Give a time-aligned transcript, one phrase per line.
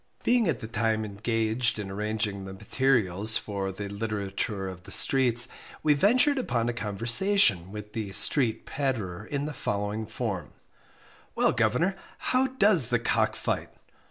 [0.23, 5.47] Being at the time engaged in arranging the materials for THE LITERATURE OF THE STREETS,
[5.83, 10.53] we ventured upon a conversation with the "street patterer" in the following form:
[11.35, 13.69] "Well, governor, how does the cock fight?"